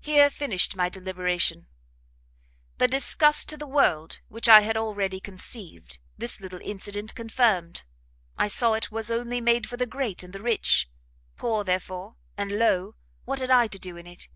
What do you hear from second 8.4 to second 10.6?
saw it was only made for the great and the